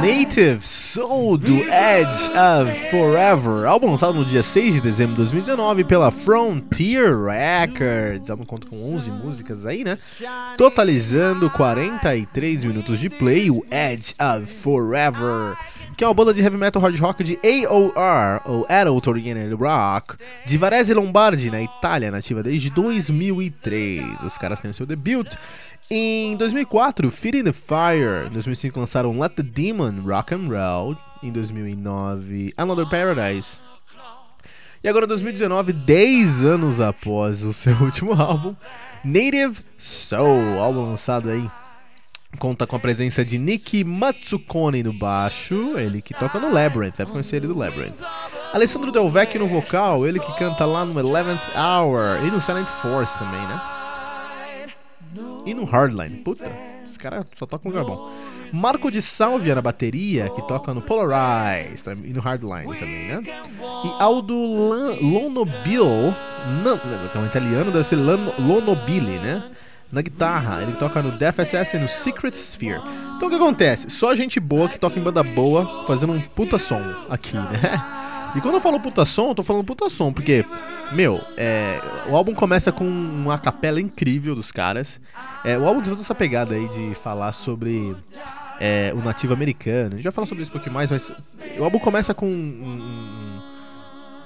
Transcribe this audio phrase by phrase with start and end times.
[0.00, 5.84] Native Soul do Edge of Forever, álbum lançado no dia 6 de dezembro de 2019
[5.84, 8.30] pela Frontier Records.
[8.30, 9.98] Álbum conta com 11 músicas aí, né?
[10.56, 15.56] Totalizando 43 minutos de play, o Edge of Forever.
[16.00, 20.16] Que é uma banda de heavy metal hard rock de AOR, ou Adult Oriented Rock,
[20.46, 24.22] de Varese Lombardi, na Itália, nativa desde 2003.
[24.22, 25.30] Os caras têm o seu debut
[25.90, 28.26] em 2004, Feeding the Fire.
[28.28, 30.96] Em 2005 lançaram Let the Demon Rock and Roll.
[31.22, 33.60] Em 2009, Another Paradise.
[34.82, 38.56] E agora 2019, 10 anos após o seu último álbum,
[39.04, 41.46] Native Soul, álbum lançado aí.
[42.38, 47.10] Conta com a presença de Nick Matsukone no baixo, ele que toca no Labyrinth, deve
[47.10, 47.98] conhecer ele do Labyrinth.
[48.54, 52.66] Alessandro Del Vecchio no vocal, ele que canta lá no Eleventh Hour e no Silent
[52.66, 53.60] Force também, né?
[55.44, 56.18] E no Hardline.
[56.18, 56.44] Puta,
[56.84, 58.10] esse cara só toca um lugar bom.
[58.52, 63.22] Marco de Salvia na bateria, que toca no Polarize e no Hardline também, né?
[63.84, 66.14] E Aldo Lan- Lonobil,
[66.64, 66.80] não,
[67.14, 69.42] é um italiano, deve ser Lonobili, né?
[69.92, 72.80] Na guitarra, ele toca no Death SS e no Secret Sphere.
[73.16, 73.90] Então o que acontece?
[73.90, 77.82] Só gente boa que toca em banda boa fazendo um puta som aqui, né?
[78.36, 80.44] E quando eu falo puta som, eu tô falando puta som, porque,
[80.92, 85.00] meu, é, o álbum começa com uma capela incrível dos caras.
[85.44, 87.96] É, o álbum tem toda essa pegada aí de falar sobre
[88.60, 89.88] é, o nativo americano.
[89.90, 91.10] A gente vai falar sobre isso um pouquinho mais, mas
[91.58, 93.19] o álbum começa com um, um-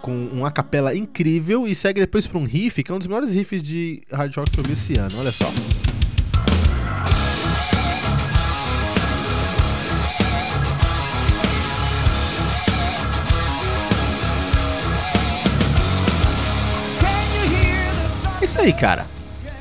[0.04, 3.32] com uma capela incrível e segue depois pra um riff, que é um dos melhores
[3.32, 5.16] riffs de hard rock que eu vi esse ano.
[5.18, 5.50] Olha só.
[18.42, 19.13] É isso aí, cara.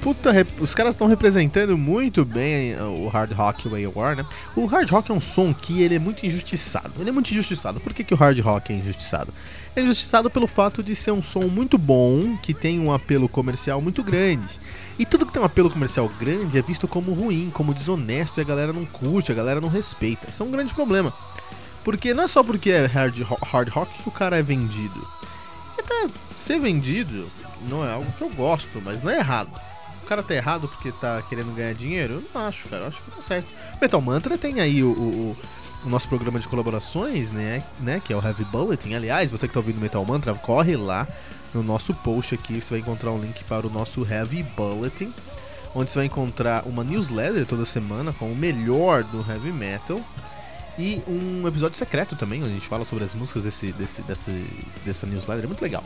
[0.03, 4.25] Puta, os caras estão representando muito bem uh, o hard rock o AOR, né?
[4.53, 6.91] O hard rock é um som que ele é muito injustiçado.
[6.99, 7.79] Ele é muito injustiçado.
[7.79, 9.33] Por que, que o hard rock é injustiçado?
[9.73, 13.81] É injustiçado pelo fato de ser um som muito bom, que tem um apelo comercial
[13.81, 14.59] muito grande.
[14.99, 18.41] E tudo que tem um apelo comercial grande é visto como ruim, como desonesto, e
[18.41, 20.29] a galera não curte, a galera não respeita.
[20.29, 21.13] Isso é um grande problema.
[21.81, 25.07] Porque não é só porque é hard, hard rock que o cara é vendido.
[25.79, 27.25] Até ser vendido
[27.69, 29.49] não é algo que eu gosto, mas não é errado.
[30.03, 32.15] O cara tá errado porque tá querendo ganhar dinheiro?
[32.15, 32.83] Eu não acho, cara.
[32.83, 33.47] Eu acho que tá certo.
[33.81, 35.37] Metal Mantra tem aí o, o-
[35.85, 38.93] o- nosso programa de colaborações, né, né, que é o Heavy Bulletin.
[38.93, 41.05] Aliás, você que está ouvindo Metal Mantra, corre lá
[41.53, 45.13] no nosso post aqui, você vai encontrar um link para o nosso Heavy Bulletin,
[45.75, 49.99] onde você vai encontrar uma newsletter toda semana com o melhor do heavy metal
[50.79, 54.31] e um episódio secreto também, onde a gente fala sobre as músicas desse, desse, desse,
[54.85, 55.43] dessa newsletter.
[55.43, 55.83] É muito legal.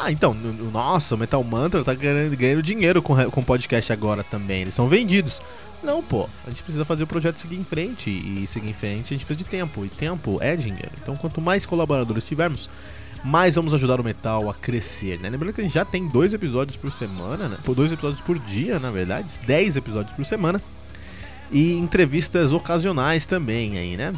[0.00, 0.32] Ah, então,
[0.72, 4.62] nossa, o Metal Mantra tá ganhando, ganhando dinheiro com o podcast agora também.
[4.62, 5.40] Eles são vendidos.
[5.82, 8.08] Não, pô, a gente precisa fazer o projeto seguir em frente.
[8.08, 9.84] E seguir em frente a gente precisa de tempo.
[9.84, 10.92] E tempo é dinheiro.
[11.02, 12.70] Então, quanto mais colaboradores tivermos,
[13.24, 15.28] mais vamos ajudar o metal a crescer, né?
[15.28, 17.58] Lembrando que a gente já tem dois episódios por semana, né?
[17.64, 20.60] Por dois episódios por dia, na verdade, dez episódios por semana
[21.50, 24.12] e entrevistas ocasionais também aí, né?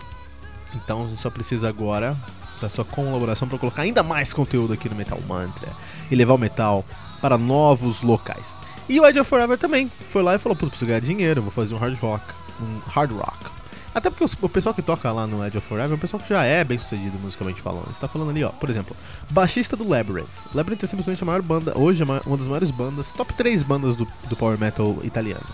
[0.75, 2.15] Então a gente só precisa agora
[2.61, 5.69] da sua colaboração para colocar ainda mais conteúdo aqui no Metal Mantra
[6.11, 6.85] e levar o metal
[7.21, 8.55] para novos locais.
[8.89, 11.75] E o Edge of Forever também foi lá e falou: preciso ganhar dinheiro, vou fazer
[11.75, 12.25] um hard rock.
[12.61, 13.61] Um hard rock.
[13.95, 16.29] Até porque o pessoal que toca lá no Edge of Forever é um pessoal que
[16.29, 17.87] já é bem sucedido musicalmente falando.
[17.87, 18.97] Você tá falando ali, ó, por exemplo,
[19.31, 20.29] baixista do Labyrinth.
[20.55, 23.97] Labyrinth é simplesmente a maior banda, hoje é uma das maiores bandas, top 3 bandas
[23.97, 25.47] do, do power metal italiano.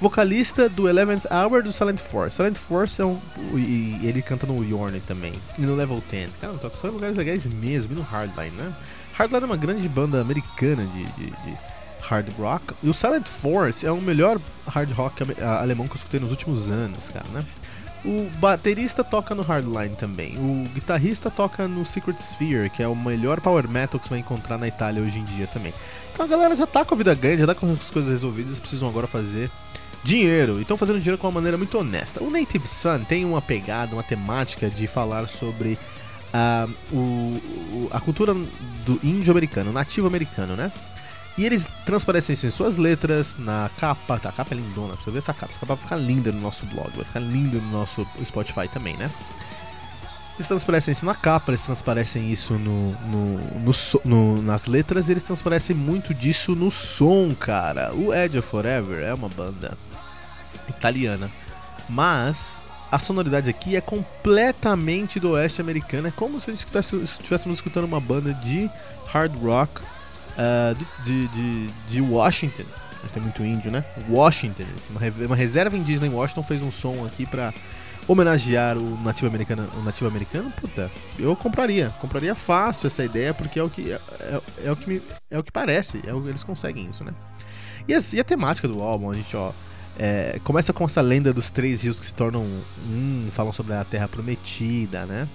[0.00, 2.36] Vocalista do Eleventh Hour do Silent Force.
[2.36, 3.18] Silent Force é um.
[3.54, 5.32] E ele canta no Yorn também.
[5.58, 6.30] E no Level 10.
[6.40, 7.92] Cara, toca só em lugares legais mesmo.
[7.92, 8.72] E no Hardline, né?
[9.14, 11.58] Hardline é uma grande banda americana de, de, de
[12.02, 12.74] hard rock.
[12.82, 16.68] E o Silent Force é o melhor hard rock alemão que eu escutei nos últimos
[16.68, 17.44] anos, cara, né?
[18.04, 20.36] O baterista toca no Hardline também.
[20.36, 24.18] O guitarrista toca no Secret Sphere, que é o melhor power metal que você vai
[24.18, 25.72] encontrar na Itália hoje em dia também.
[26.12, 28.60] Então a galera já tá com a vida ganha, já tá com as coisas resolvidas,
[28.60, 29.50] precisam agora fazer
[30.04, 30.58] dinheiro.
[30.58, 32.22] E estão fazendo dinheiro com uma maneira muito honesta.
[32.22, 35.78] O Native Sun tem uma pegada, uma temática de falar sobre
[36.32, 40.70] uh, o, a cultura do índio americano, nativo americano, né?
[41.36, 44.18] E eles transparecem isso em suas letras, na capa.
[44.20, 45.50] Tá, a capa é lindona, você ver essa capa.
[45.50, 48.96] Essa capa vai ficar linda no nosso blog, vai ficar linda no nosso Spotify também,
[48.96, 49.10] né?
[50.36, 53.72] Eles transparecem isso na capa, eles transparecem isso no, no, no,
[54.04, 57.92] no, nas letras, eles transparecem muito disso no som, cara.
[57.94, 59.78] O Edge of Forever é uma banda
[60.68, 61.30] italiana,
[61.88, 66.08] mas a sonoridade aqui é completamente do oeste americano.
[66.08, 66.66] É como se a gente
[67.02, 68.70] estivéssemos escutando uma banda de
[69.08, 72.64] hard rock uh, de, de, de Washington.
[73.12, 73.84] Tem muito índio, né?
[74.08, 74.94] Washington, assim,
[75.26, 77.52] uma reserva indígena em Washington fez um som aqui pra
[78.06, 79.68] homenagear o nativo americano.
[79.76, 81.90] O nativo americano, puta, eu compraria.
[82.00, 85.38] Compraria fácil essa ideia, porque é o que, é, é, é o que, me, é
[85.38, 86.00] o que parece.
[86.06, 87.12] É o, eles conseguem isso, né?
[87.86, 89.52] E a, e a temática do álbum, a gente, ó.
[89.98, 92.44] É, começa com essa lenda dos três rios que se tornam
[92.88, 95.28] um, falam sobre a terra prometida, né?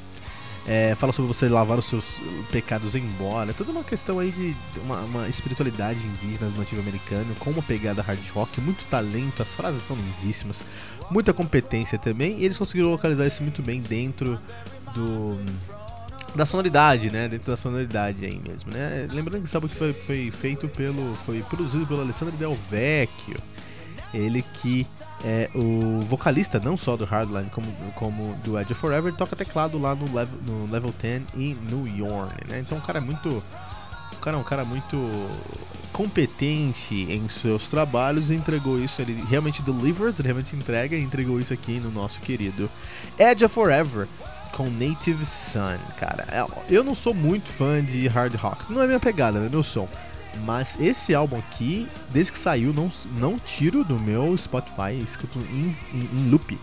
[0.67, 2.21] É, sobre você lavar os seus
[2.51, 3.51] pecados embora.
[3.51, 7.63] É toda uma questão aí de uma, uma espiritualidade indígena do nativo americano, com uma
[7.63, 10.61] pegada hard rock, muito talento, as frases são lindíssimas,
[11.09, 14.39] muita competência também, e eles conseguiram localizar isso muito bem dentro
[14.93, 15.39] do
[16.35, 17.27] da sonoridade, né?
[17.27, 19.07] Dentro da sonoridade aí mesmo, né?
[19.11, 21.15] Lembrando que esse álbum foi, foi feito pelo.
[21.25, 23.37] foi produzido pelo Alessandro Del Vecchio.
[24.13, 24.87] Ele que
[25.23, 29.77] é o vocalista não só do Hardline como, como do Edge of Forever toca teclado
[29.77, 32.59] lá no level, no level 10 e no Yorn, né?
[32.59, 33.43] Então o cara é muito
[34.13, 34.97] o cara é um cara muito
[35.91, 41.39] competente em seus trabalhos e entregou isso, ele realmente delivered, ele realmente entrega e entregou
[41.39, 42.69] isso aqui no nosso querido
[43.17, 44.07] Edge of Forever
[44.51, 46.25] com Native Sun, cara.
[46.29, 49.63] É, eu não sou muito fã de hard rock, não é minha pegada, é meu
[49.63, 49.87] som.
[50.45, 54.93] Mas esse álbum aqui, desde que saiu, não, não tiro do meu Spotify,
[55.51, 56.57] em, em loop.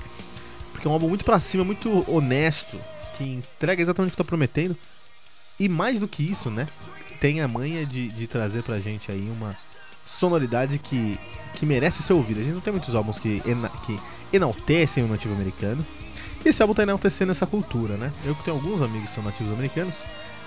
[0.72, 2.78] Porque é um álbum muito pra cima, muito honesto,
[3.16, 4.76] que entrega exatamente o que tá prometendo.
[5.58, 6.66] E mais do que isso, né?
[7.20, 9.56] Tem a manha de, de trazer pra gente aí uma
[10.04, 11.18] sonoridade que,
[11.54, 12.40] que merece ser ouvida.
[12.40, 13.98] A gente não tem muitos álbuns que, ena, que
[14.32, 15.84] enaltecem o nativo americano.
[16.44, 18.12] E esse álbum tá enaltecendo essa cultura, né?
[18.24, 19.94] Eu que tenho alguns amigos que são nativos americanos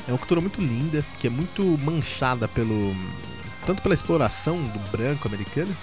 [0.08, 2.96] é uma cultura muito linda, que é muito manchada pelo
[3.66, 5.76] tanto pela exploração do branco americano,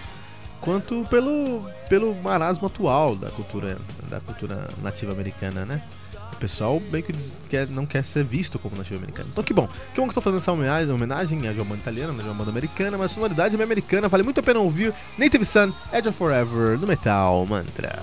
[0.60, 5.82] quanto pelo pelo marasmo atual da cultura da cultura nativa americana, né?
[6.32, 7.14] O pessoal bem que
[7.48, 9.28] quer, não quer ser visto como nativo americano.
[9.32, 9.66] Então que bom.
[9.94, 13.14] Que bom que estou fazendo essa homenagem, à Jomanda italiana, à Jomanda americana, mas a
[13.14, 17.46] sonoridade é americana, vale muito a pena ouvir Native Sun, Edge of Forever, no Metal
[17.46, 18.02] Mantra.